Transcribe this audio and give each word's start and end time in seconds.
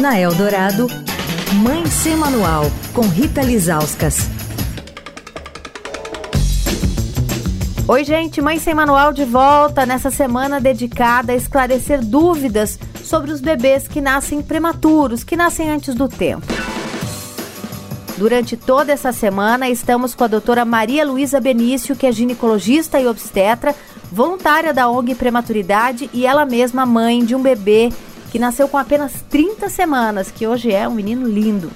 Na 0.00 0.16
Eldorado, 0.16 0.86
Mãe 1.54 1.84
Sem 1.86 2.16
Manual, 2.16 2.66
com 2.94 3.00
Rita 3.00 3.42
Lizauskas. 3.42 4.30
Oi, 7.88 8.04
gente, 8.04 8.40
Mãe 8.40 8.60
Sem 8.60 8.74
Manual 8.74 9.12
de 9.12 9.24
volta 9.24 9.84
nessa 9.84 10.08
semana 10.08 10.60
dedicada 10.60 11.32
a 11.32 11.34
esclarecer 11.34 12.00
dúvidas 12.04 12.78
sobre 13.02 13.32
os 13.32 13.40
bebês 13.40 13.88
que 13.88 14.00
nascem 14.00 14.40
prematuros, 14.40 15.24
que 15.24 15.36
nascem 15.36 15.68
antes 15.68 15.96
do 15.96 16.06
tempo. 16.08 16.46
Durante 18.16 18.56
toda 18.56 18.92
essa 18.92 19.10
semana, 19.10 19.68
estamos 19.68 20.14
com 20.14 20.22
a 20.22 20.28
doutora 20.28 20.64
Maria 20.64 21.04
Luísa 21.04 21.40
Benício, 21.40 21.96
que 21.96 22.06
é 22.06 22.12
ginecologista 22.12 23.00
e 23.00 23.06
obstetra, 23.08 23.74
voluntária 24.12 24.72
da 24.72 24.88
ONG 24.88 25.16
Prematuridade 25.16 26.08
e 26.12 26.24
ela 26.24 26.46
mesma 26.46 26.86
mãe 26.86 27.24
de 27.24 27.34
um 27.34 27.42
bebê 27.42 27.90
que 28.30 28.38
nasceu 28.38 28.68
com 28.68 28.76
apenas 28.76 29.22
30 29.22 29.68
semanas, 29.68 30.30
que 30.30 30.46
hoje 30.46 30.72
é 30.72 30.86
um 30.86 30.94
menino 30.94 31.26
lindo. 31.26 31.70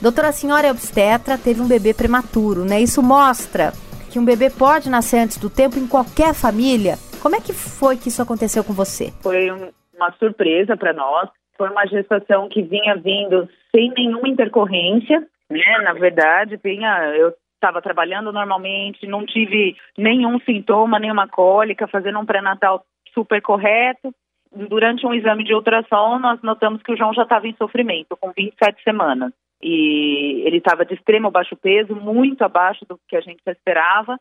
Doutora, 0.00 0.32
senhora 0.32 0.66
é 0.66 0.70
obstetra, 0.70 1.38
teve 1.38 1.60
um 1.62 1.68
bebê 1.68 1.94
prematuro, 1.94 2.64
né? 2.64 2.80
Isso 2.80 3.02
mostra 3.02 3.72
que 4.10 4.18
um 4.18 4.24
bebê 4.24 4.50
pode 4.50 4.90
nascer 4.90 5.18
antes 5.18 5.38
do 5.38 5.48
tempo 5.48 5.78
em 5.78 5.88
qualquer 5.88 6.34
família. 6.34 6.96
Como 7.22 7.34
é 7.34 7.40
que 7.40 7.52
foi 7.52 7.96
que 7.96 8.08
isso 8.08 8.20
aconteceu 8.20 8.62
com 8.62 8.72
você? 8.72 9.10
Foi 9.22 9.50
uma 9.50 10.12
surpresa 10.18 10.76
para 10.76 10.92
nós. 10.92 11.30
Foi 11.56 11.70
uma 11.70 11.86
gestação 11.86 12.48
que 12.48 12.62
vinha 12.62 12.96
vindo 12.96 13.48
sem 13.74 13.90
nenhuma 13.96 14.28
intercorrência, 14.28 15.20
né? 15.48 15.78
Na 15.82 15.94
verdade, 15.94 16.60
vinha, 16.62 17.14
eu 17.16 17.32
estava 17.54 17.80
trabalhando 17.80 18.30
normalmente, 18.30 19.06
não 19.06 19.24
tive 19.24 19.74
nenhum 19.96 20.38
sintoma, 20.40 20.98
nenhuma 20.98 21.26
cólica, 21.28 21.86
fazendo 21.86 22.18
um 22.18 22.26
pré-natal 22.26 22.84
super 23.14 23.40
correto 23.40 24.12
durante 24.54 25.06
um 25.06 25.12
exame 25.12 25.44
de 25.44 25.54
ultrassom, 25.54 26.18
nós 26.18 26.40
notamos 26.42 26.82
que 26.82 26.92
o 26.92 26.96
João 26.96 27.12
já 27.12 27.22
estava 27.22 27.46
em 27.46 27.56
sofrimento, 27.56 28.16
com 28.16 28.32
27 28.32 28.82
semanas. 28.82 29.32
E 29.62 30.42
ele 30.44 30.58
estava 30.58 30.84
de 30.84 30.94
extremo 30.94 31.30
baixo 31.30 31.56
peso, 31.56 31.94
muito 31.94 32.42
abaixo 32.42 32.84
do 32.86 32.98
que 33.08 33.16
a 33.16 33.20
gente 33.20 33.40
esperava. 33.46 34.18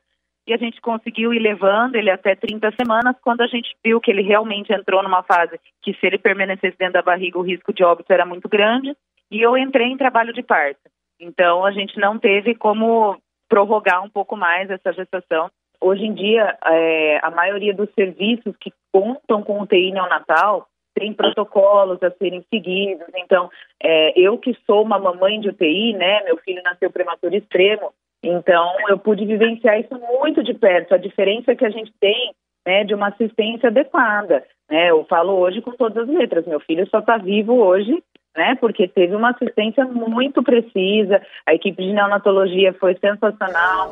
E 0.47 0.53
a 0.53 0.57
gente 0.57 0.81
conseguiu 0.81 1.33
ir 1.33 1.39
levando 1.39 1.95
ele 1.95 2.09
até 2.09 2.35
30 2.35 2.73
semanas, 2.79 3.15
quando 3.21 3.41
a 3.41 3.47
gente 3.47 3.75
viu 3.83 4.01
que 4.01 4.11
ele 4.11 4.21
realmente 4.21 4.73
entrou 4.73 5.01
numa 5.01 5.23
fase 5.23 5.59
que, 5.81 5.93
se 5.93 6.05
ele 6.05 6.17
permanecesse 6.17 6.77
dentro 6.77 6.93
da 6.93 7.01
barriga, 7.01 7.39
o 7.39 7.43
risco 7.43 7.73
de 7.73 7.83
óbito 7.83 8.11
era 8.11 8.25
muito 8.25 8.49
grande. 8.49 8.95
E 9.31 9.41
eu 9.41 9.57
entrei 9.57 9.87
em 9.87 9.97
trabalho 9.97 10.33
de 10.33 10.43
parto. 10.43 10.81
Então, 11.19 11.65
a 11.65 11.71
gente 11.71 11.97
não 11.97 12.19
teve 12.19 12.55
como 12.55 13.17
prorrogar 13.47 14.03
um 14.03 14.09
pouco 14.09 14.35
mais 14.35 14.69
essa 14.69 14.91
gestação. 14.91 15.49
Hoje 15.83 16.05
em 16.05 16.13
dia, 16.13 16.57
é, 16.65 17.19
a 17.21 17.29
maioria 17.29 17.73
dos 17.73 17.89
serviços 17.93 18.55
que 18.57 18.71
contam 18.89 19.43
com 19.43 19.61
UTI 19.61 19.91
neonatal 19.91 20.65
tem 20.95 21.11
protocolos 21.11 22.01
a 22.01 22.09
serem 22.11 22.41
seguidos. 22.49 23.05
Então, 23.17 23.49
é, 23.83 24.17
eu 24.17 24.37
que 24.37 24.55
sou 24.65 24.81
uma 24.81 24.97
mamãe 24.97 25.41
de 25.41 25.49
UTI, 25.49 25.91
né, 25.91 26.23
meu 26.23 26.37
filho 26.37 26.63
nasceu 26.63 26.89
prematuro 26.89 27.35
extremo, 27.35 27.91
então 28.23 28.73
eu 28.87 28.97
pude 28.97 29.25
vivenciar 29.25 29.77
isso 29.77 29.93
muito 29.99 30.41
de 30.41 30.53
perto. 30.53 30.93
A 30.93 30.97
diferença 30.97 31.53
que 31.53 31.65
a 31.65 31.69
gente 31.69 31.91
tem 31.99 32.31
né, 32.65 32.85
de 32.85 32.95
uma 32.95 33.09
assistência 33.09 33.67
adequada. 33.67 34.41
Né? 34.71 34.89
Eu 34.89 35.03
falo 35.03 35.33
hoje 35.33 35.61
com 35.61 35.71
todas 35.71 36.07
as 36.07 36.15
letras. 36.15 36.47
Meu 36.47 36.61
filho 36.61 36.87
só 36.89 36.99
está 36.99 37.17
vivo 37.17 37.55
hoje, 37.55 38.01
né? 38.37 38.55
Porque 38.55 38.87
teve 38.87 39.13
uma 39.13 39.31
assistência 39.31 39.83
muito 39.83 40.41
precisa. 40.41 41.21
A 41.45 41.53
equipe 41.53 41.83
de 41.83 41.91
neonatologia 41.91 42.71
foi 42.71 42.95
sensacional. 42.95 43.91